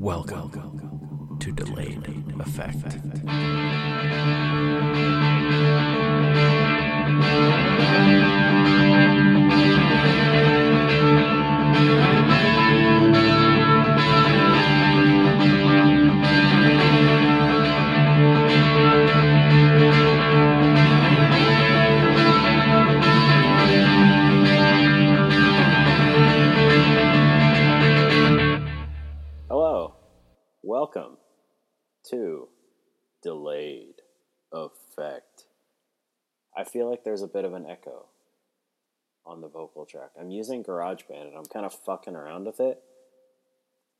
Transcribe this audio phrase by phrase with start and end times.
[0.00, 2.08] Welcome to Delayed
[2.40, 2.96] Effect.
[8.54, 9.11] Hello,
[36.62, 38.06] I feel like there's a bit of an echo
[39.26, 40.10] on the vocal track.
[40.18, 42.80] I'm using GarageBand and I'm kind of fucking around with it,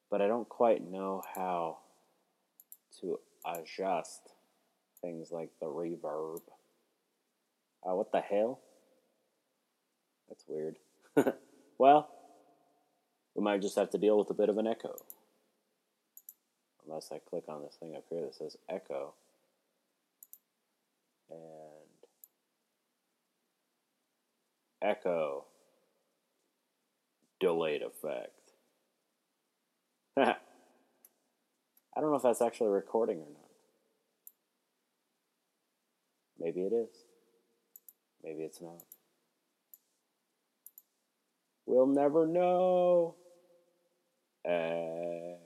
[0.08, 1.78] but I don't quite know how
[3.00, 4.28] to adjust
[5.00, 6.42] things like the reverb.
[7.84, 8.60] Uh, what the hell?
[10.28, 10.76] That's weird.
[11.78, 12.10] well,
[13.34, 14.94] we might just have to deal with a bit of an echo.
[16.86, 19.14] Unless I click on this thing up here that says echo.
[21.28, 21.71] And
[24.82, 25.44] echo
[27.40, 28.52] delayed effect.
[30.16, 33.50] I don't know if that's actually recording or not.
[36.38, 36.88] Maybe it is.
[38.24, 38.82] Maybe it's not.
[41.66, 43.14] We'll never know.
[44.44, 45.38] Uh,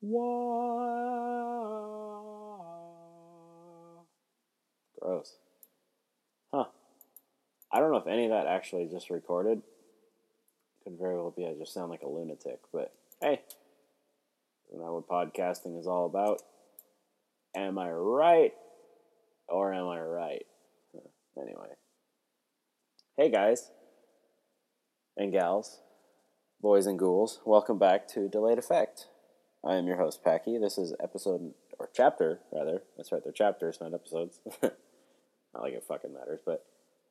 [0.00, 1.18] wow.
[5.00, 5.38] Gross.
[7.70, 9.62] I don't know if any of that actually just recorded.
[10.84, 13.42] Could very well be I just sound like a lunatic, but hey,
[14.68, 16.40] isn't that what podcasting is all about?
[17.54, 18.52] Am I right?
[19.48, 20.46] Or am I right?
[21.36, 21.68] Anyway.
[23.16, 23.70] Hey guys
[25.16, 25.80] and gals,
[26.60, 29.08] boys and ghouls, welcome back to Delayed Effect.
[29.64, 30.56] I am your host, Packy.
[30.56, 32.82] This is episode, or chapter, rather.
[32.96, 34.40] That's right, they're chapters, not episodes.
[34.62, 34.72] not
[35.62, 36.64] like it fucking matters, but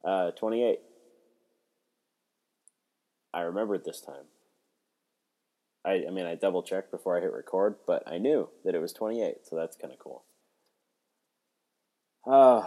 [0.07, 0.79] uh, 28.
[3.33, 4.25] I remembered this time.
[5.85, 8.79] I, I mean, I double checked before I hit record, but I knew that it
[8.79, 10.23] was 28, so that's kind of cool.
[12.25, 12.65] Uh,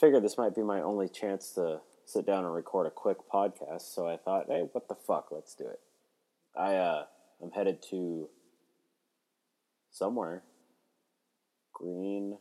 [0.00, 3.94] figured this might be my only chance to sit down and record a quick podcast,
[3.94, 5.80] so I thought, hey, what the fuck, let's do it.
[6.56, 7.04] I uh,
[7.42, 8.28] I'm headed to
[9.90, 10.42] somewhere.
[11.72, 12.38] Green,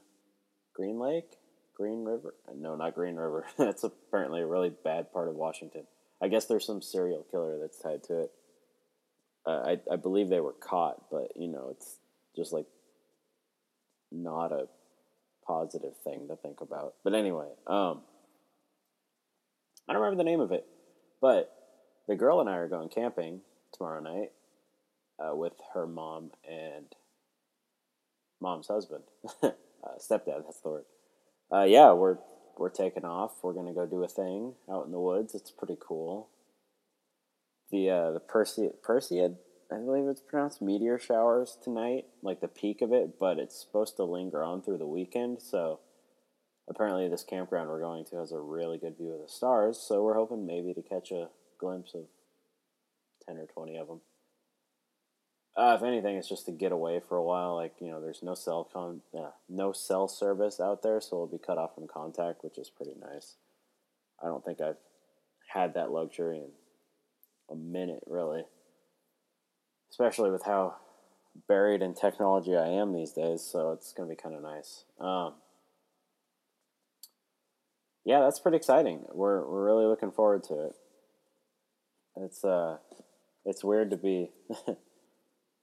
[0.74, 1.38] Green Lake,
[1.82, 2.36] Green River.
[2.56, 3.44] No, not Green River.
[3.58, 5.88] that's apparently a really bad part of Washington.
[6.22, 8.32] I guess there's some serial killer that's tied to it.
[9.48, 11.98] Uh, I I believe they were caught, but you know, it's
[12.36, 12.68] just like
[14.12, 14.68] not a
[15.44, 16.94] positive thing to think about.
[17.04, 18.02] But anyway, um,
[19.90, 20.68] I don't remember the name of it,
[21.20, 21.52] but
[22.08, 23.42] the girl and I are going camping
[23.76, 24.30] tomorrow night
[25.18, 26.86] uh, with her mom and
[28.40, 29.06] mom's husband,
[29.42, 29.50] uh,
[29.98, 30.44] stepdad.
[30.46, 30.86] That's the word.
[31.52, 32.18] Uh, yeah, we're
[32.58, 33.34] we're taking off.
[33.42, 35.36] We're gonna go do a thing out in the woods.
[35.36, 36.30] It's pretty cool.
[37.72, 39.36] The uh, the Percy Perseid,
[39.72, 43.98] I believe it's pronounced meteor showers tonight, like the peak of it, but it's supposed
[43.98, 45.42] to linger on through the weekend.
[45.42, 45.80] So
[46.70, 49.78] apparently, this campground we're going to has a really good view of the stars.
[49.78, 52.06] So we're hoping maybe to catch a glimpse of
[53.26, 54.02] ten or twenty of them.
[55.56, 57.56] Uh, if anything, it's just to get away for a while.
[57.56, 61.28] Like you know, there's no cell con, uh, no cell service out there, so we'll
[61.28, 63.36] be cut off from contact, which is pretty nice.
[64.24, 64.78] I don't think I've
[65.54, 66.52] had that luxury in
[67.50, 68.44] a minute, really.
[69.90, 70.76] Especially with how
[71.50, 74.86] buried in technology I am these days, so it's gonna be kind of nice.
[75.02, 75.34] Um,
[78.06, 79.04] yeah, that's pretty exciting.
[79.12, 80.76] We're we're really looking forward to it.
[82.16, 82.78] It's uh,
[83.44, 84.32] it's weird to be.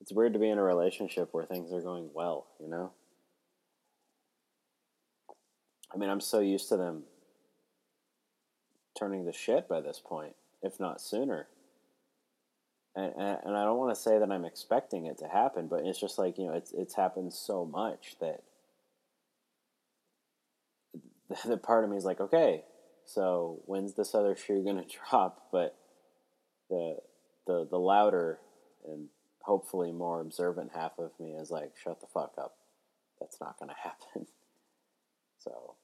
[0.00, 2.92] it's weird to be in a relationship where things are going well, you know?
[5.92, 7.04] I mean, I'm so used to them
[8.98, 11.48] turning to shit by this point, if not sooner.
[12.94, 15.84] And, and, and I don't want to say that I'm expecting it to happen, but
[15.84, 18.42] it's just like, you know, it's, it's happened so much that
[21.46, 22.64] the part of me is like, okay,
[23.04, 25.48] so when's this other shoe going to drop?
[25.52, 25.76] But
[26.68, 26.96] the,
[27.46, 28.38] the, the louder
[28.86, 29.08] and
[29.48, 32.58] hopefully more observant half of me is like, shut the fuck up.
[33.18, 34.26] That's not going to happen.
[35.38, 35.74] So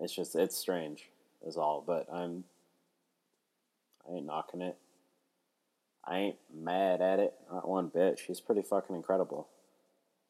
[0.00, 1.10] it's just, it's strange,
[1.46, 1.82] is all.
[1.86, 2.42] But I'm,
[4.06, 4.76] I ain't knocking it.
[6.04, 8.18] I ain't mad at it, not one bit.
[8.18, 9.46] She's pretty fucking incredible.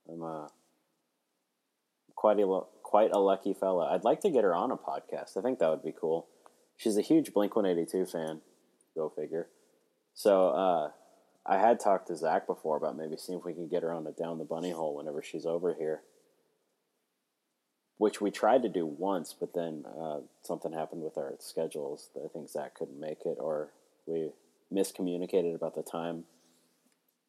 [0.06, 0.48] I'm uh,
[2.14, 3.90] quite a quite a lucky fella.
[3.90, 5.38] I'd like to get her on a podcast.
[5.38, 6.26] I think that would be cool.
[6.76, 8.42] She's a huge Blink One Eighty Two fan.
[8.94, 9.48] Go figure.
[10.12, 10.90] So uh,
[11.44, 14.06] I had talked to Zach before about maybe seeing if we could get her on
[14.06, 16.02] a down the bunny hole whenever she's over here.
[17.98, 22.10] Which we tried to do once, but then uh, something happened with our schedules.
[22.16, 23.70] I think Zach couldn't make it, or
[24.06, 24.30] we
[24.72, 26.24] miscommunicated about the time.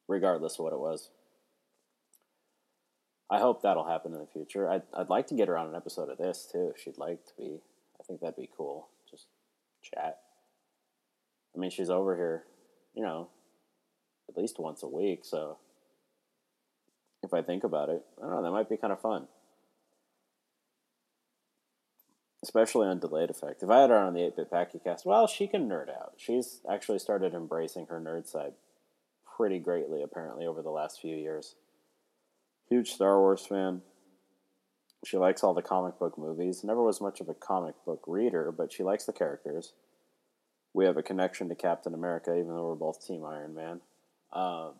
[0.07, 1.09] Regardless of what it was,
[3.31, 4.69] I hope that'll happen in the future.
[4.69, 7.25] I'd I'd like to get her on an episode of this too, if she'd like
[7.25, 7.61] to be.
[7.99, 8.89] I think that'd be cool.
[9.09, 9.27] Just
[9.81, 10.19] chat.
[11.55, 12.43] I mean, she's over here,
[12.93, 13.29] you know,
[14.29, 15.21] at least once a week.
[15.23, 15.57] So
[17.21, 19.27] if I think about it, I don't know, that might be kind of fun.
[22.41, 23.63] Especially on delayed effect.
[23.63, 26.15] If I had her on the 8 bit Packy cast, well, she can nerd out.
[26.17, 28.53] She's actually started embracing her nerd side
[29.37, 31.55] pretty greatly, apparently, over the last few years.
[32.67, 33.81] Huge Star Wars fan.
[35.05, 36.63] She likes all the comic book movies.
[36.63, 39.73] Never was much of a comic book reader, but she likes the characters.
[40.73, 43.81] We have a connection to Captain America, even though we're both Team Iron Man.
[44.33, 44.73] Um,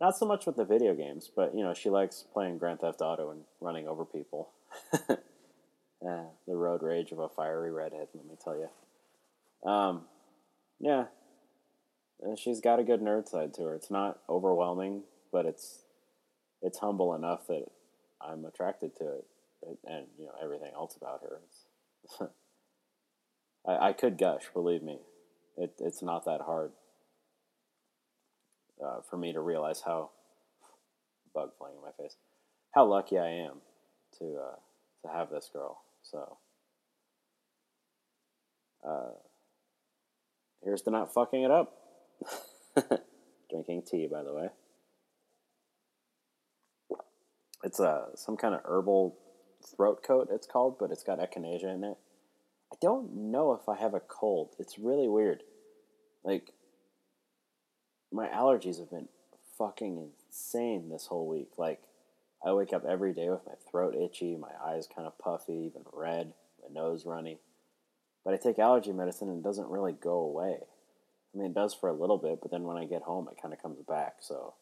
[0.00, 3.00] not so much with the video games, but you know she likes playing Grand Theft
[3.00, 4.50] Auto and running over people.
[5.08, 9.70] yeah, the road rage of a fiery redhead, let me tell you.
[9.70, 10.02] Um,
[10.80, 11.04] yeah,
[12.20, 13.74] and she's got a good nerd side to her.
[13.76, 15.84] It's not overwhelming, but it's
[16.62, 17.66] it's humble enough that
[18.20, 19.26] I'm attracted to it,
[19.84, 22.30] and you know everything else about her.
[23.68, 24.98] I, I could gush, believe me.
[25.56, 26.72] It, it's not that hard
[28.84, 30.10] uh, for me to realize how
[31.34, 32.16] bug flying in my face,
[32.72, 33.60] how lucky I am
[34.18, 34.56] to uh,
[35.02, 35.82] to have this girl.
[36.02, 36.36] So
[38.86, 39.12] uh,
[40.64, 41.74] here's to not fucking it up.
[43.50, 44.48] Drinking tea, by the way.
[47.64, 49.16] It's a uh, some kind of herbal
[49.76, 50.28] throat coat.
[50.30, 51.96] It's called, but it's got echinacea in it.
[52.72, 54.54] I don't know if I have a cold.
[54.58, 55.42] It's really weird.
[56.24, 56.52] Like
[58.12, 59.08] my allergies have been
[59.56, 61.52] fucking insane this whole week.
[61.56, 61.80] Like,
[62.44, 65.82] I wake up every day with my throat itchy, my eyes kind of puffy, even
[65.92, 67.38] red, my nose runny.
[68.24, 70.58] But I take allergy medicine and it doesn't really go away.
[71.34, 73.40] I mean, it does for a little bit, but then when I get home, it
[73.40, 74.16] kind of comes back.
[74.20, 74.54] So,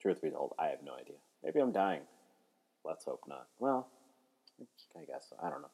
[0.00, 1.16] truth be told, I have no idea.
[1.42, 2.02] Maybe I'm dying.
[2.84, 3.46] Let's hope not.
[3.58, 3.88] Well,
[4.96, 5.70] I guess I don't know.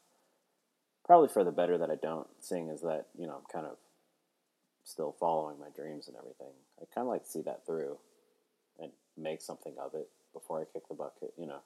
[1.05, 2.27] Probably for the better that I don't.
[2.41, 3.77] Seeing as that you know I'm kind of
[4.87, 6.53] still following my dreams and everything.
[6.81, 7.99] I kind of like to see that through
[8.81, 11.61] and make something of it before I kick the bucket, you know.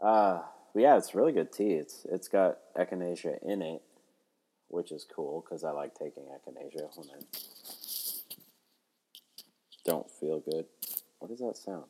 [0.00, 0.42] Uh,
[0.74, 1.72] yeah, it's really good tea.
[1.74, 3.82] It's it's got echinacea in it,
[4.68, 7.22] which is cool because I like taking echinacea when I
[9.84, 10.66] don't feel good.
[11.18, 11.84] What does that sound?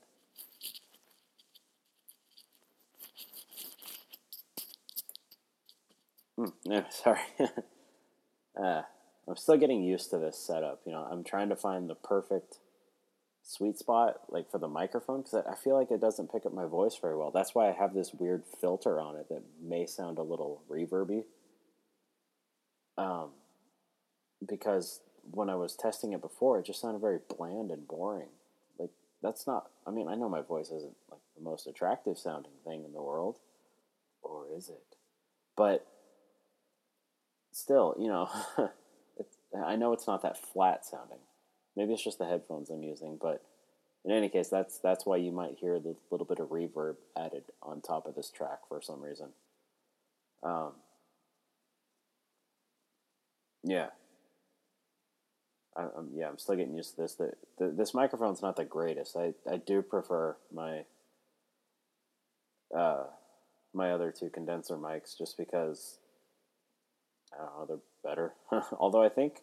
[6.38, 7.20] Mm, no, sorry.
[8.60, 8.82] uh,
[9.28, 10.80] I'm still getting used to this setup.
[10.84, 12.58] You know, I'm trying to find the perfect
[13.42, 16.66] sweet spot, like for the microphone, because I feel like it doesn't pick up my
[16.66, 17.30] voice very well.
[17.30, 21.24] That's why I have this weird filter on it that may sound a little reverby.
[22.98, 23.30] Um,
[24.46, 25.00] because
[25.30, 28.28] when I was testing it before, it just sounded very bland and boring.
[28.78, 28.90] Like
[29.22, 29.70] that's not.
[29.86, 33.02] I mean, I know my voice isn't like the most attractive sounding thing in the
[33.02, 33.38] world,
[34.22, 34.96] or is it?
[35.56, 35.86] But
[37.52, 38.28] still, you know,
[39.64, 41.18] I know it's not that flat sounding.
[41.76, 43.42] Maybe it's just the headphones I'm using, but
[44.04, 47.44] in any case, that's that's why you might hear the little bit of reverb added
[47.62, 49.28] on top of this track for some reason.
[50.42, 50.72] Um,
[53.62, 53.90] yeah,
[55.76, 57.14] I, am yeah, I'm still getting used to this.
[57.14, 59.16] The, the, this microphone's not the greatest.
[59.16, 60.84] I, I do prefer my
[62.76, 63.04] uh,
[63.72, 65.98] my other two condenser mics just because
[67.34, 68.34] I don't know they're better.
[68.78, 69.40] Although I think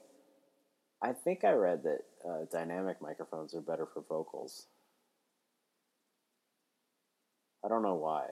[1.01, 4.67] I think I read that uh, dynamic microphones are better for vocals.
[7.63, 8.25] I don't know why.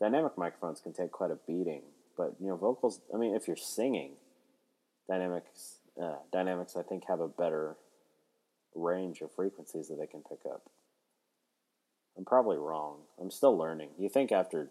[0.00, 1.82] Dynamic microphones can take quite a beating,
[2.16, 3.00] but you know vocals.
[3.14, 4.12] I mean, if you're singing,
[5.08, 7.76] dynamics uh, dynamics I think have a better
[8.74, 10.70] range of frequencies that they can pick up.
[12.16, 12.98] I'm probably wrong.
[13.20, 13.90] I'm still learning.
[13.98, 14.68] You think after,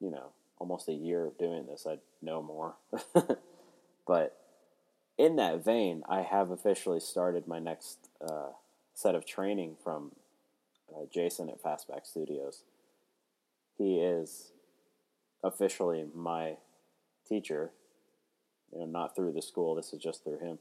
[0.00, 2.76] you know, almost a year of doing this, I'd know more.
[4.06, 4.36] but
[5.18, 8.50] in that vein, I have officially started my next uh,
[8.94, 10.12] set of training from
[10.94, 12.62] uh, Jason at Fastback Studios.
[13.76, 14.52] He is
[15.42, 16.58] officially my
[17.28, 17.72] teacher.
[18.72, 19.74] You know, not through the school.
[19.74, 20.58] This is just through him.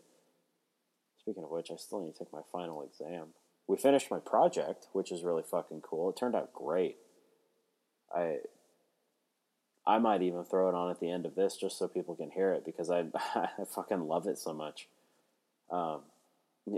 [1.20, 3.28] Speaking of which, I still need to take my final exam.
[3.68, 6.10] We finished my project, which is really fucking cool.
[6.10, 6.98] It turned out great.
[8.12, 8.38] I
[9.90, 12.30] I might even throw it on at the end of this just so people can
[12.30, 13.06] hear it because I
[13.36, 14.88] I fucking love it so much.
[15.72, 16.02] Um,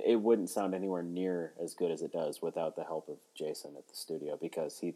[0.05, 3.73] it wouldn't sound anywhere near as good as it does without the help of Jason
[3.77, 4.93] at the studio because he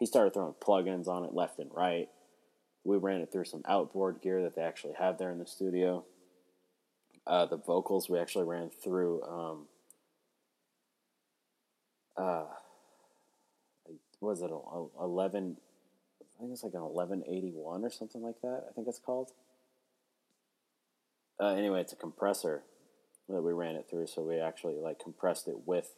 [0.00, 2.08] he started throwing plugins on it left and right.
[2.82, 6.04] We ran it through some outboard gear that they actually have there in the studio.
[7.28, 9.22] Uh, the vocals we actually ran through.
[9.22, 9.66] Um,
[12.16, 12.46] uh,
[14.20, 14.50] was it
[15.00, 15.58] eleven?
[16.42, 18.64] I think it's like an eleven eighty one or something like that.
[18.68, 19.30] I think it's called.
[21.38, 22.62] Uh, anyway, it's a compressor
[23.28, 25.94] that we ran it through, so we actually like compressed it with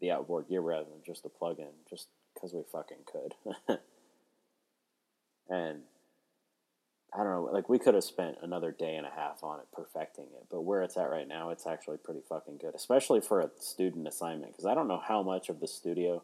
[0.00, 3.34] the outboard gear rather than just a plug-in, just because we fucking could.
[5.50, 5.80] and
[7.14, 9.66] I don't know, like we could have spent another day and a half on it
[9.74, 13.40] perfecting it, but where it's at right now, it's actually pretty fucking good, especially for
[13.40, 14.52] a student assignment.
[14.52, 16.22] Because I don't know how much of the studio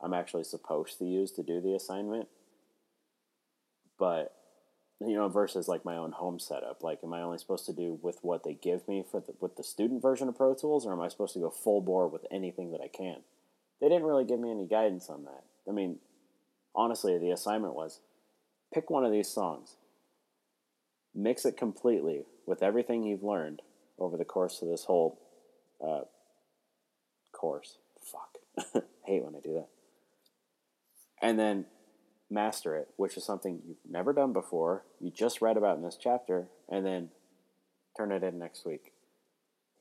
[0.00, 2.28] I'm actually supposed to use to do the assignment,
[3.98, 4.34] but
[5.00, 6.82] you know, versus like my own home setup.
[6.82, 9.56] Like, am I only supposed to do with what they give me for the, with
[9.56, 12.26] the student version of Pro Tools, or am I supposed to go full bore with
[12.32, 13.18] anything that I can?
[13.80, 15.44] They didn't really give me any guidance on that.
[15.68, 15.98] I mean,
[16.74, 18.00] honestly, the assignment was
[18.74, 19.76] pick one of these songs,
[21.14, 23.62] mix it completely with everything you've learned
[24.00, 25.20] over the course of this whole
[25.84, 26.00] uh,
[27.32, 27.78] course.
[28.02, 29.68] Fuck, hate when I do that.
[31.22, 31.66] And then
[32.30, 35.98] master it, which is something you've never done before, you just read about in this
[36.00, 37.08] chapter, and then
[37.96, 38.92] turn it in next week.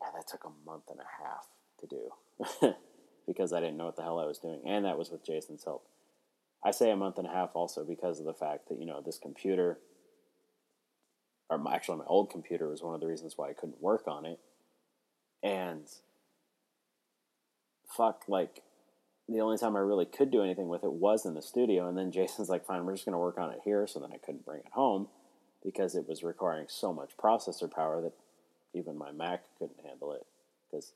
[0.02, 1.48] Yeah, that took a month and a half
[1.80, 2.74] to do
[3.28, 5.64] because I didn't know what the hell I was doing, and that was with Jason's
[5.64, 5.88] help.
[6.64, 9.02] I say a month and a half also because of the fact that, you know,
[9.02, 9.80] this computer,
[11.50, 14.08] or my, actually my old computer was one of the reasons why I couldn't work
[14.08, 14.40] on it.
[15.44, 15.84] And
[17.96, 18.64] fuck, like,
[19.30, 21.88] the only time I really could do anything with it was in the studio.
[21.88, 23.86] And then Jason's like, fine, we're just going to work on it here.
[23.88, 25.08] So then I couldn't bring it home
[25.64, 28.14] because it was requiring so much processor power that
[28.74, 30.26] even my Mac couldn't handle it
[30.70, 30.94] because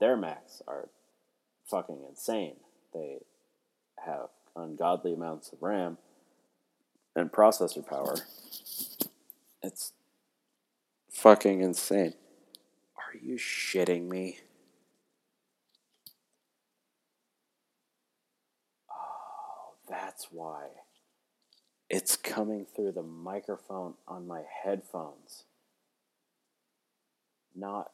[0.00, 0.88] their Macs are
[1.66, 2.56] fucking insane.
[2.94, 3.18] They
[4.04, 5.98] have ungodly amounts of RAM
[7.14, 8.16] and processor power.
[9.62, 9.92] It's
[11.10, 12.14] fucking insane.
[12.96, 14.38] Are you shitting me?
[20.18, 20.66] That's why.
[21.88, 25.44] It's coming through the microphone on my headphones,
[27.54, 27.92] not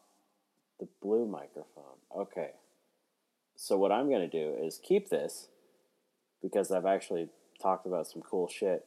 [0.81, 1.99] the blue microphone.
[2.17, 2.53] Okay.
[3.57, 5.49] So, what I'm going to do is keep this
[6.41, 7.29] because I've actually
[7.61, 8.87] talked about some cool shit.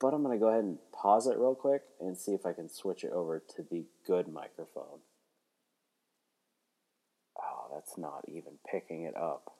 [0.00, 2.54] But I'm going to go ahead and pause it real quick and see if I
[2.54, 5.00] can switch it over to the good microphone.
[7.38, 9.52] Oh, that's not even picking it up.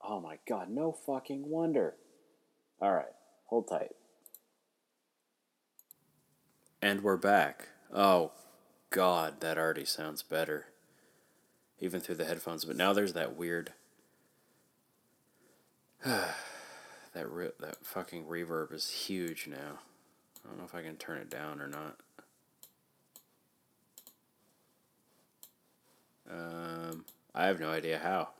[0.00, 1.94] Oh my god, no fucking wonder.
[2.82, 3.14] All right,
[3.46, 3.92] hold tight.
[6.82, 7.68] And we're back.
[7.94, 8.32] Oh,
[8.90, 10.66] God, that already sounds better.
[11.78, 13.72] Even through the headphones, but now there's that weird.
[16.04, 16.34] that
[17.14, 19.78] re- that fucking reverb is huge now.
[20.44, 21.96] I don't know if I can turn it down or not.
[26.28, 28.30] Um, I have no idea how.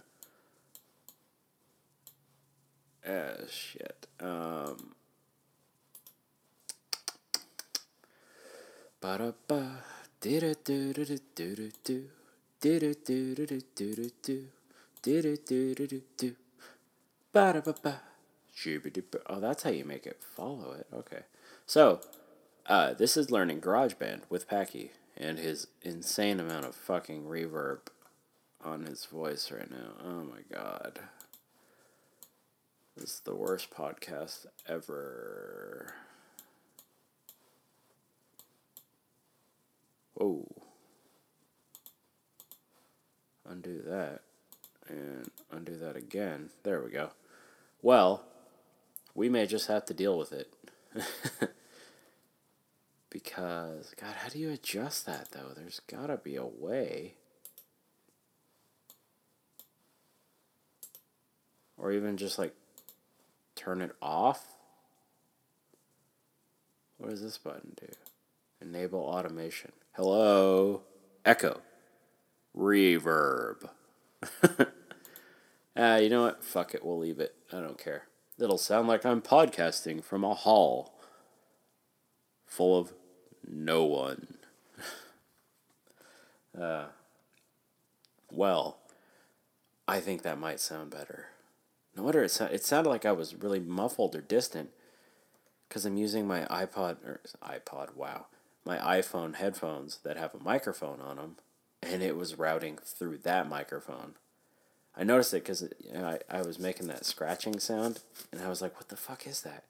[3.06, 4.06] Ah, shit.
[4.20, 4.94] Um.
[9.00, 9.84] Ba-da-ba.
[10.20, 12.08] Do-do-do-do-do-do-do.
[12.60, 14.48] Do-do-do-do-do-do-do.
[15.02, 16.36] Do-do-do-do-do-do.
[17.32, 18.00] Ba-da-ba-ba.
[19.26, 20.86] Oh, that's how you make it follow it.
[20.92, 21.22] Okay.
[21.66, 22.00] So,
[22.66, 27.78] uh, this is learning GarageBand with Packy and his insane amount of fucking reverb
[28.64, 29.92] on his voice right now.
[30.04, 30.98] Oh my god.
[33.00, 35.94] This is the worst podcast ever.
[40.14, 40.48] Whoa.
[43.48, 44.22] Undo that.
[44.88, 46.50] And undo that again.
[46.64, 47.10] There we go.
[47.82, 48.24] Well,
[49.14, 50.52] we may just have to deal with it.
[53.10, 55.52] because, God, how do you adjust that, though?
[55.54, 57.14] There's gotta be a way.
[61.76, 62.56] Or even just like
[63.58, 64.54] turn it off?
[66.96, 67.88] What does this button do?
[68.60, 69.72] Enable automation.
[69.92, 70.82] Hello?
[71.24, 71.60] Echo.
[72.56, 73.68] Reverb.
[75.76, 76.44] ah, you know what?
[76.44, 76.84] Fuck it.
[76.84, 77.34] We'll leave it.
[77.52, 78.04] I don't care.
[78.38, 80.94] It'll sound like I'm podcasting from a hall
[82.46, 82.92] full of
[83.46, 84.38] no one.
[86.60, 86.86] uh,
[88.30, 88.78] well,
[89.86, 91.26] I think that might sound better.
[91.98, 94.70] No wonder it, it sounded like I was really muffled or distant.
[95.68, 98.26] because I'm using my iPod or iPod, wow,
[98.64, 101.36] my iPhone headphones that have a microphone on them,
[101.82, 104.14] and it was routing through that microphone.
[104.96, 108.00] I noticed it because you know, I, I was making that scratching sound,
[108.32, 109.64] and I was like, what the fuck is that?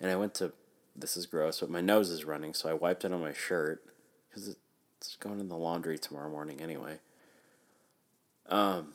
[0.00, 0.52] And I went to,
[0.96, 3.82] this is gross, but my nose is running, so I wiped it on my shirt
[4.28, 4.56] because
[4.98, 7.00] it's going in the laundry tomorrow morning anyway.
[8.48, 8.94] Um,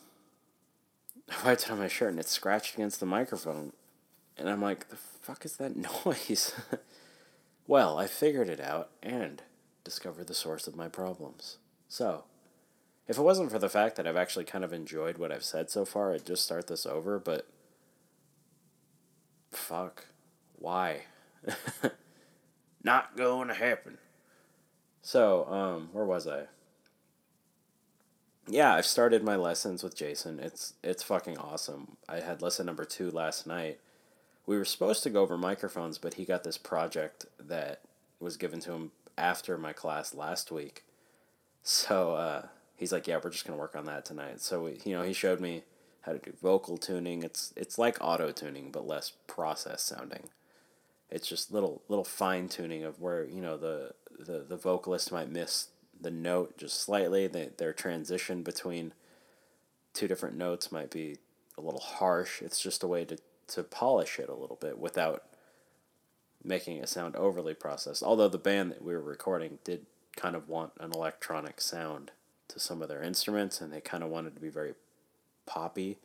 [1.30, 3.74] I wiped it on my shirt, and it scratched against the microphone,
[4.38, 5.75] and I'm like, the fuck is that
[6.06, 6.53] noise?
[7.68, 9.42] well, I figured it out and
[9.84, 11.58] discovered the source of my problems.
[11.88, 12.24] So,
[13.08, 15.70] if it wasn't for the fact that I've actually kind of enjoyed what I've said
[15.70, 17.48] so far, I'd just start this over, but
[19.51, 20.06] fuck.
[20.58, 21.01] Why?
[22.84, 23.98] Not going to happen.
[25.01, 26.44] So, um, where was I?
[28.47, 30.39] Yeah, I've started my lessons with Jason.
[30.39, 31.97] It's it's fucking awesome.
[32.09, 33.79] I had lesson number 2 last night
[34.45, 37.81] we were supposed to go over microphones, but he got this project that
[38.19, 40.83] was given to him after my class last week.
[41.62, 44.93] So uh, he's like, "Yeah, we're just gonna work on that tonight." So we, you
[44.93, 45.63] know, he showed me
[46.01, 47.23] how to do vocal tuning.
[47.23, 50.29] It's it's like auto tuning, but less process sounding.
[51.09, 55.29] It's just little little fine tuning of where you know the the the vocalist might
[55.29, 55.67] miss
[56.03, 57.27] the note just slightly.
[57.27, 58.93] Their transition between
[59.93, 61.17] two different notes might be
[61.57, 62.41] a little harsh.
[62.41, 65.24] It's just a way to to polish it a little bit without
[66.43, 68.01] making it sound overly processed.
[68.01, 72.12] Although the band that we were recording did kind of want an electronic sound
[72.48, 74.74] to some of their instruments and they kind of wanted to be very
[75.45, 75.98] poppy.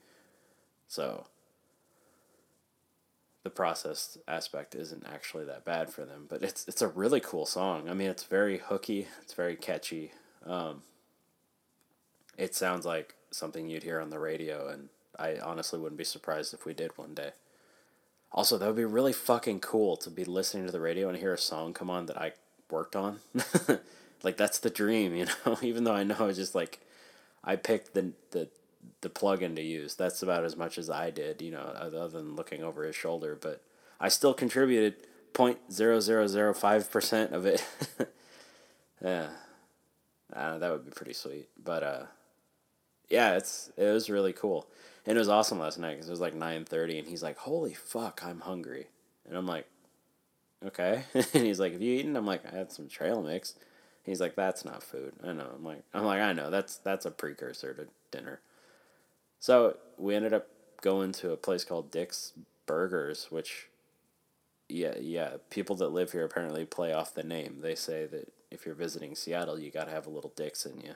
[0.87, 1.27] So
[3.49, 7.47] the process aspect isn't actually that bad for them, but it's it's a really cool
[7.47, 7.89] song.
[7.89, 10.13] I mean, it's very hooky, it's very catchy.
[10.45, 10.83] Um,
[12.37, 16.53] it sounds like something you'd hear on the radio and I honestly wouldn't be surprised
[16.53, 17.31] if we did one day.
[18.33, 21.33] Also, that would be really fucking cool to be listening to the radio and hear
[21.33, 22.33] a song come on that I
[22.71, 23.21] worked on.
[24.23, 25.57] like that's the dream, you know.
[25.63, 26.81] Even though I know it's just like
[27.43, 28.49] I picked the the
[29.01, 29.95] the plug-in to use.
[29.95, 33.39] That's about as much as I did, you know, other than looking over his shoulder.
[33.41, 33.63] But
[34.01, 34.95] I still contributed
[35.33, 37.65] point zero zero zero five percent of it.
[39.05, 39.29] yeah,
[40.33, 41.49] uh, that would be pretty sweet.
[41.63, 42.03] But uh,
[43.09, 44.69] yeah, it's it was really cool.
[45.09, 47.73] And it was awesome last night because it was like 9.30 and he's like, holy
[47.73, 48.89] fuck, I'm hungry.
[49.27, 49.67] And I'm like,
[50.67, 51.05] okay.
[51.15, 52.15] and he's like, have you eaten?
[52.15, 53.55] I'm like, I had some trail mix.
[54.03, 55.15] He's like, that's not food.
[55.25, 55.51] I know.
[55.55, 56.51] I'm like, I'm like, I know.
[56.51, 58.41] That's that's a precursor to dinner.
[59.41, 60.49] So we ended up
[60.81, 62.33] going to a place called Dick's
[62.67, 63.69] Burgers, which,
[64.69, 67.59] yeah, yeah, people that live here apparently play off the name.
[67.61, 70.81] They say that if you're visiting Seattle, you got to have a little Dick's in
[70.81, 70.95] you,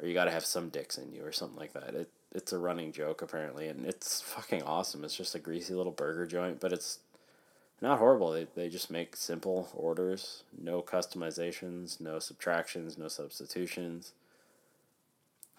[0.00, 1.94] or you got to have some Dicks in you, or something like that.
[1.94, 5.04] It it's a running joke apparently, and it's fucking awesome.
[5.04, 6.98] It's just a greasy little burger joint, but it's
[7.80, 8.32] not horrible.
[8.32, 14.12] They they just make simple orders, no customizations, no subtractions, no substitutions.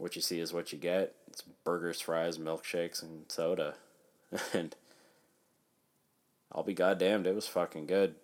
[0.04, 1.16] What you see is what you get.
[1.30, 3.76] It's burgers, fries, milkshakes, and soda,
[4.54, 4.76] and
[6.52, 8.16] I'll be goddamned, it was fucking good.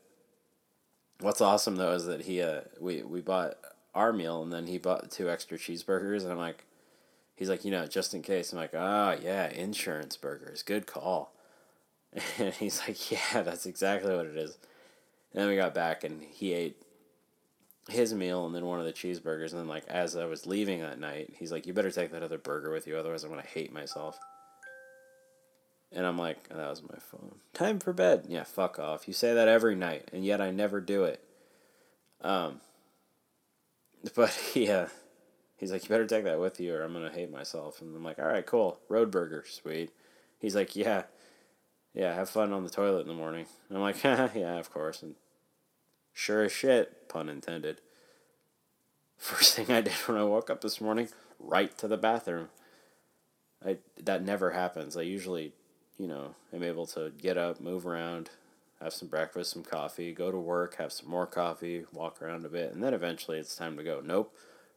[1.22, 3.56] What's awesome though is that he uh we we bought
[3.96, 6.66] our meal and then he bought two extra cheeseburgers and I'm like
[7.38, 8.52] he's like, you know, just in case.
[8.52, 11.32] I'm like, ah, oh, yeah, insurance burgers, good call.
[12.40, 14.58] And he's like, yeah, that's exactly what it is.
[15.32, 16.82] And then we got back and he ate
[17.90, 19.52] his meal and then one of the cheeseburgers.
[19.52, 22.24] And then, like, as I was leaving that night, he's like, you better take that
[22.24, 24.20] other burger with you, otherwise I'm going to hate myself.
[25.92, 27.36] And I'm like, oh, that was my phone.
[27.54, 28.26] Time for bed.
[28.28, 29.08] Yeah, fuck off.
[29.08, 31.24] You say that every night, and yet I never do it.
[32.22, 32.62] Um,
[34.16, 34.90] but yeah,
[35.60, 37.82] He's like, you better take that with you or I'm going to hate myself.
[37.82, 38.80] And I'm like, all right, cool.
[38.88, 39.92] Road burger, sweet.
[40.40, 41.04] He's like, yeah,
[41.94, 43.46] yeah, have fun on the toilet in the morning.
[43.68, 45.04] And I'm like, yeah, of course.
[45.04, 45.16] And
[46.20, 47.80] sure as shit, pun intended.
[49.18, 51.08] First thing I did when I woke up this morning,
[51.40, 52.50] right to the bathroom.
[53.66, 54.98] I that never happens.
[54.98, 55.54] I usually,
[55.98, 58.30] you know, am able to get up, move around,
[58.82, 62.50] have some breakfast, some coffee, go to work, have some more coffee, walk around a
[62.50, 64.02] bit, and then eventually it's time to go.
[64.04, 64.34] Nope.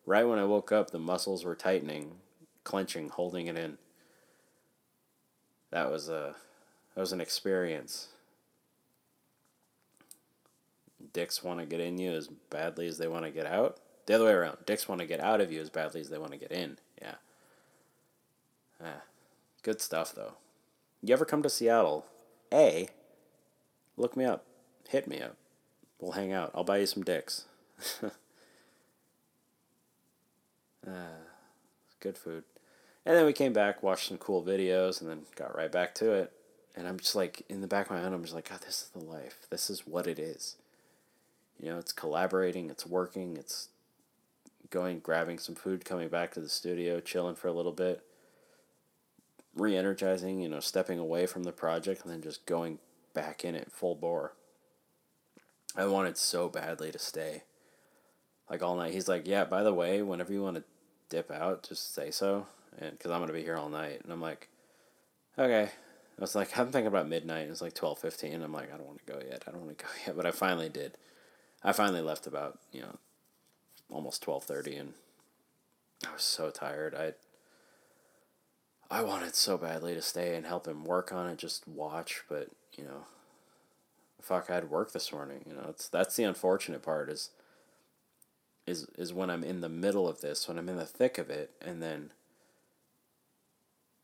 [0.07, 2.17] Right when I woke up, the muscles were tightening,
[2.65, 3.79] clenching, holding it in.
[5.71, 6.35] That was a
[6.95, 8.09] that was an experience.
[11.13, 13.79] Dicks want to get in you as badly as they want to get out.
[14.07, 14.59] The other way around.
[14.67, 16.79] Dicks want to get out of you as badly as they want to get in.
[17.01, 17.15] Yeah.
[18.83, 19.03] Ah,
[19.63, 20.35] good stuff though.
[21.03, 22.07] You ever come to Seattle?
[22.53, 22.89] A.
[23.97, 24.45] Look me up.
[24.89, 25.37] Hit me up.
[26.01, 26.51] We'll hang out.
[26.55, 27.45] I'll buy you some dicks.
[28.03, 28.11] Uh,
[32.01, 32.45] good food.
[33.05, 36.13] And then we came back, watched some cool videos, and then got right back to
[36.13, 36.33] it.
[36.75, 38.83] and I'm just like in the back of my mind, I'm just like, God, this
[38.83, 39.47] is the life.
[39.51, 40.57] This is what it is.
[41.63, 43.69] You know, it's collaborating, it's working, it's
[44.71, 48.05] going, grabbing some food, coming back to the studio, chilling for a little bit,
[49.55, 52.81] re energizing, you know, stepping away from the project, and then just going
[53.15, 54.33] back in it full bore.
[55.77, 57.45] I wanted so badly to stay.
[58.51, 58.93] Like all night.
[58.93, 60.65] He's like, yeah, by the way, whenever you want to
[61.09, 62.47] dip out, just say so.
[62.79, 64.01] And because I'm going to be here all night.
[64.03, 64.49] And I'm like,
[65.39, 65.71] okay.
[66.19, 67.49] I was like, I'm thinking about midnight.
[67.49, 68.43] It's like 12.15.
[68.43, 69.45] I'm like, I don't want to go yet.
[69.47, 70.17] I don't want to go yet.
[70.17, 70.99] But I finally did.
[71.65, 72.99] I finally left about, you know,
[73.91, 74.81] almost 12.30.
[74.81, 74.93] And
[76.07, 76.95] I was so tired.
[76.95, 77.15] I
[78.91, 82.25] I wanted so badly to stay and help him work on it, just watch.
[82.29, 83.07] But, you know,
[84.21, 85.45] fuck, I had work this morning.
[85.49, 87.31] You know, it's that's the unfortunate part is
[88.67, 91.31] is is when I'm in the middle of this, when I'm in the thick of
[91.31, 92.11] it, and then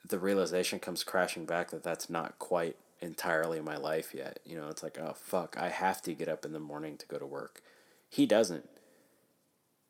[0.09, 4.40] the realization comes crashing back that that's not quite entirely my life yet.
[4.44, 7.06] You know, it's like, oh fuck, I have to get up in the morning to
[7.06, 7.62] go to work.
[8.08, 8.68] He doesn't.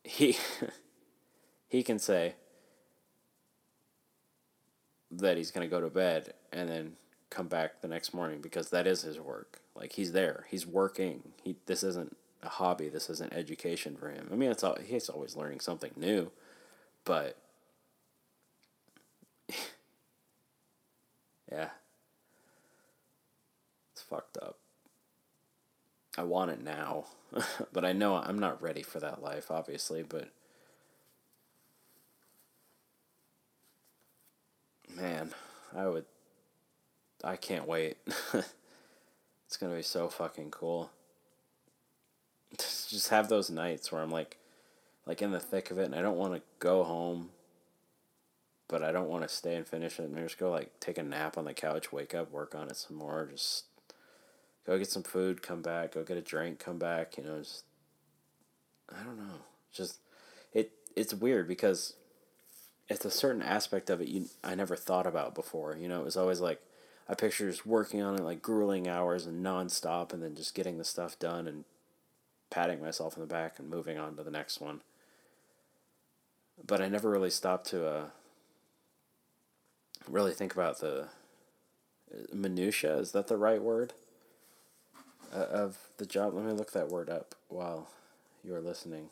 [0.04, 0.36] He
[1.68, 2.34] he can say
[5.10, 6.92] that he's going to go to bed and then
[7.30, 9.60] come back the next morning because that is his work.
[9.74, 11.32] Like he's there, he's working.
[11.42, 12.88] He this isn't a hobby.
[12.88, 14.28] This isn't education for him.
[14.32, 16.30] I mean, it's all he's always learning something new,
[17.04, 17.36] but
[21.50, 21.68] yeah,
[24.08, 24.58] fucked up.
[26.16, 27.04] I want it now,
[27.72, 30.02] but I know I'm not ready for that life, obviously.
[30.02, 30.28] But
[34.96, 35.30] man,
[35.76, 36.06] I would.
[37.22, 37.98] I can't wait.
[39.46, 40.90] it's gonna be so fucking cool.
[42.58, 44.38] Just have those nights where I'm like,
[45.06, 47.30] like in the thick of it, and I don't want to go home.
[48.66, 50.10] But I don't want to stay and finish it.
[50.10, 52.76] And just go like take a nap on the couch, wake up, work on it
[52.76, 53.26] some more.
[53.30, 53.64] Just
[54.68, 57.16] go get some food, come back, go get a drink, come back.
[57.16, 57.64] You know, just
[58.94, 59.40] I don't know.
[59.72, 59.98] Just
[60.52, 60.72] it.
[60.94, 61.94] It's weird because
[62.88, 65.76] it's a certain aspect of it you I never thought about before.
[65.76, 66.60] You know, it was always like
[67.08, 70.76] I picture just working on it like grueling hours and nonstop, and then just getting
[70.76, 71.64] the stuff done and
[72.50, 74.82] patting myself in the back and moving on to the next one.
[76.66, 78.04] But I never really stopped to uh,
[80.06, 81.06] really think about the uh,
[82.34, 82.98] minutia.
[82.98, 83.94] Is that the right word?
[85.32, 86.34] Uh, of the job.
[86.34, 87.88] Let me look that word up while
[88.42, 89.10] you are listening.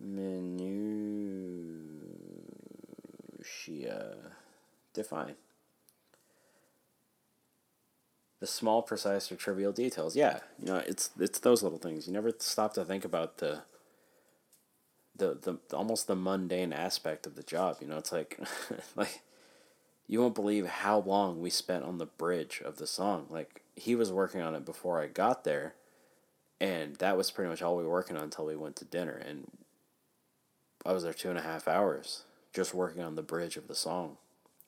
[0.00, 1.40] Minutia.
[4.94, 5.34] Define.
[8.38, 10.14] The small, precise, or trivial details.
[10.16, 12.06] Yeah, you know, it's it's those little things.
[12.06, 13.62] You never stop to think about the
[15.16, 17.78] the, the almost the mundane aspect of the job.
[17.80, 18.38] You know, it's like
[18.96, 19.20] like
[20.10, 23.26] you won't believe how long we spent on the bridge of the song.
[23.30, 25.74] Like he was working on it before I got there,
[26.60, 29.12] and that was pretty much all we were working on until we went to dinner.
[29.12, 29.52] And
[30.84, 33.74] I was there two and a half hours just working on the bridge of the
[33.76, 34.16] song,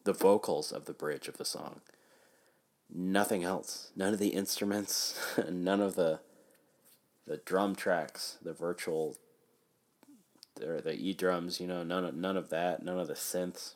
[0.05, 1.81] the vocals of the bridge of the song.
[2.89, 3.91] Nothing else.
[3.97, 5.19] None of the instruments,
[5.51, 6.21] none of the
[7.27, 9.17] the drum tracks, the virtual
[10.55, 13.75] the e drums, you know, none of none of that, none of the synths.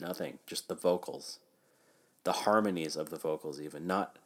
[0.00, 1.38] Nothing, just the vocals.
[2.24, 4.18] The harmonies of the vocals even, not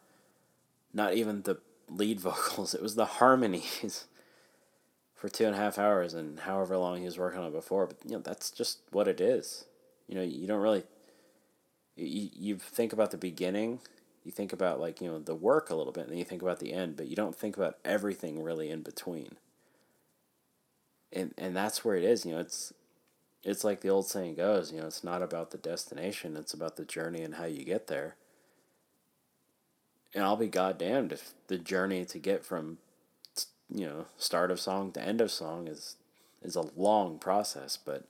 [0.93, 2.73] not even the lead vocals.
[2.73, 4.05] It was the harmonies
[5.15, 7.85] for two and a half hours and however long he was working on it before.
[7.87, 9.65] But you know, that's just what it is.
[10.07, 10.83] You know, you don't really
[11.95, 13.79] you, you think about the beginning,
[14.23, 16.41] you think about like, you know, the work a little bit, and then you think
[16.41, 19.35] about the end, but you don't think about everything really in between.
[21.13, 22.73] And and that's where it is, you know, it's
[23.43, 26.75] it's like the old saying goes, you know, it's not about the destination, it's about
[26.75, 28.15] the journey and how you get there.
[30.13, 32.77] And I'll be goddamned if the journey to get from
[33.73, 35.95] you know start of song to end of song is
[36.41, 38.03] is a long process but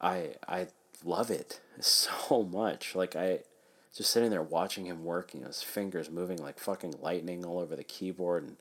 [0.00, 0.66] i i
[1.04, 3.40] love it so much like i
[3.96, 7.84] just sitting there watching him working his fingers moving like fucking lightning all over the
[7.84, 8.56] keyboard and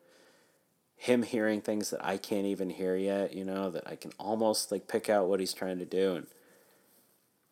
[0.98, 4.72] him hearing things that i can't even hear yet you know that i can almost
[4.72, 6.28] like pick out what he's trying to do and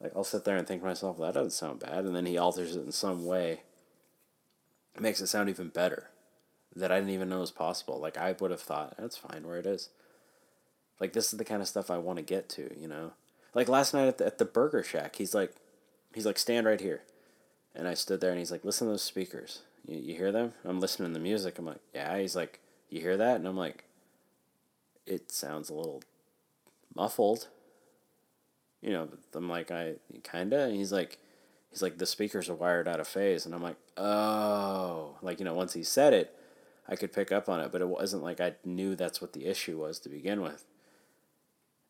[0.01, 2.25] like i'll sit there and think to myself well, that doesn't sound bad and then
[2.25, 3.61] he alters it in some way
[4.95, 6.09] it makes it sound even better
[6.75, 7.99] that I didn't even know was possible.
[7.99, 9.89] Like I would have thought that's fine where it is.
[10.99, 13.13] Like this is the kind of stuff I want to get to, you know.
[13.53, 15.53] Like last night at the, at the Burger Shack, he's like,
[16.13, 17.03] he's like stand right here,
[17.73, 19.61] and I stood there and he's like listen to those speakers.
[19.87, 20.53] You you hear them?
[20.63, 21.57] I'm listening to the music.
[21.57, 22.17] I'm like yeah.
[22.17, 23.37] He's like you hear that?
[23.37, 23.85] And I'm like,
[25.05, 26.01] it sounds a little
[26.95, 27.47] muffled.
[28.81, 30.63] you know, I'm like, I kinda.
[30.63, 31.17] And he's like,
[31.71, 35.45] he's like, the speakers are wired out of phase, and I'm like, oh, like you
[35.45, 36.35] know, once he said it,
[36.87, 39.45] I could pick up on it, but it wasn't like I knew that's what the
[39.45, 40.65] issue was to begin with.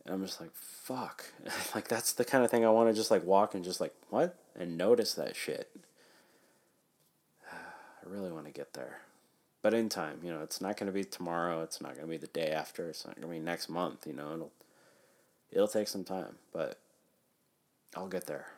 [0.06, 1.26] And I'm just like, fuck,
[1.76, 3.94] like that's the kind of thing I want to just like walk and just like
[4.10, 5.70] what and notice that shit.
[7.52, 9.02] I really want to get there.
[9.66, 11.64] But in time, you know, it's not going to be tomorrow.
[11.64, 12.88] It's not going to be the day after.
[12.88, 14.06] It's not going to be next month.
[14.06, 14.52] You know, it'll
[15.52, 16.78] it'll take some time, but
[17.96, 18.50] I'll get there.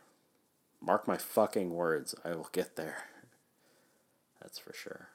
[0.82, 2.14] Mark my fucking words.
[2.26, 3.06] I will get there.
[4.42, 5.08] That's for sure.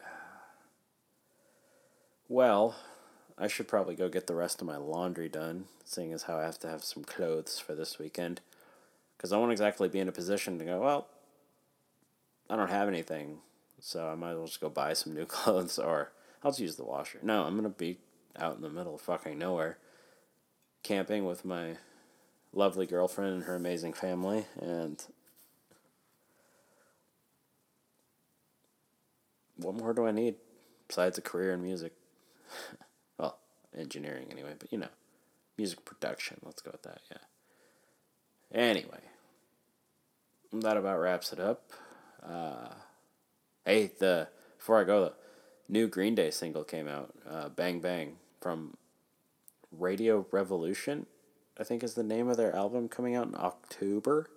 [2.28, 2.74] Well,
[3.38, 6.42] I should probably go get the rest of my laundry done, seeing as how I
[6.42, 8.40] have to have some clothes for this weekend.
[9.16, 11.06] Because I won't exactly be in a position to go, well,
[12.48, 13.38] I don't have anything,
[13.80, 16.12] so I might as well just go buy some new clothes, or
[16.42, 17.18] I'll just use the washer.
[17.22, 17.98] No, I'm to be
[18.38, 19.78] out in the middle of fucking nowhere,
[20.82, 21.76] camping with my
[22.52, 25.02] lovely girlfriend and her amazing family, and
[29.56, 30.36] what more do I need
[30.88, 31.92] besides a career in music?
[33.18, 33.38] well,
[33.76, 34.88] engineering anyway, but you know,
[35.56, 36.38] music production.
[36.44, 38.58] Let's go with that, yeah.
[38.58, 39.00] Anyway,
[40.52, 41.70] that about wraps it up.
[42.22, 42.68] Uh,
[43.70, 44.28] hey, the
[44.58, 45.12] before I go, the
[45.68, 48.76] new Green Day single came out, uh, "Bang Bang" from
[49.70, 51.06] Radio Revolution.
[51.58, 54.30] I think is the name of their album coming out in October.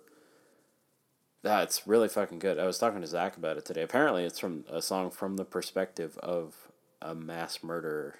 [1.42, 2.58] That's really fucking good.
[2.58, 3.82] I was talking to Zach about it today.
[3.82, 6.68] Apparently, it's from a song from the perspective of
[7.02, 8.14] a mass murderer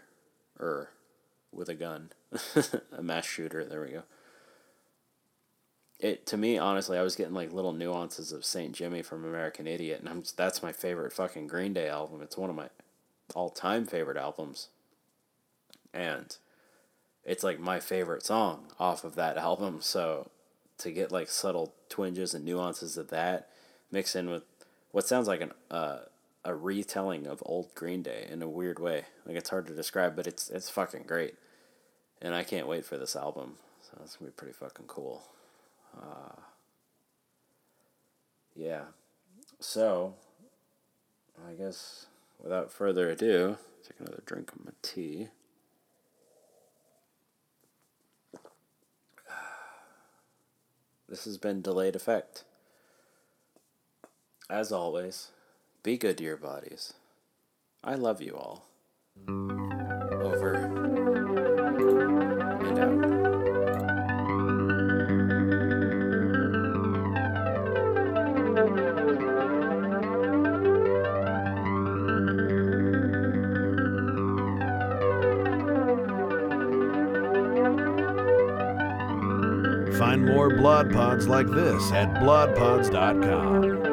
[1.53, 2.11] with a gun,
[2.93, 3.65] a mass shooter.
[3.65, 4.03] There we go.
[6.01, 9.67] It to me, honestly, I was getting like little nuances of Saint Jimmy from American
[9.67, 12.21] Idiot, and I'm that's my favorite fucking Green Day album.
[12.21, 12.69] It's one of my
[13.35, 14.69] all time favorite albums,
[15.93, 16.37] and
[17.25, 19.79] it's like my favorite song off of that album.
[19.81, 20.31] So
[20.79, 23.49] to get like subtle twinges and nuances of that,
[23.91, 24.43] mix in with
[24.91, 26.01] what sounds like an uh,
[26.45, 29.05] a retelling of old Green Day in a weird way.
[29.25, 31.35] Like it's hard to describe, but it's it's fucking great,
[32.21, 33.55] and I can't wait for this album.
[33.83, 35.23] So it's gonna be pretty fucking cool.
[35.97, 36.41] Uh,
[38.55, 38.83] yeah,
[39.61, 40.15] so
[41.49, 42.07] I guess
[42.43, 45.29] without further ado, take another drink of my tea.
[51.09, 52.45] This has been Delayed Effect.
[54.51, 55.31] As always,
[55.83, 56.95] be good to your bodies.
[57.83, 58.67] I love you all.
[59.29, 60.64] Over
[80.35, 83.84] more Blood Pods like this at bloodpods.com.